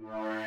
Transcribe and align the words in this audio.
Bye. 0.00 0.37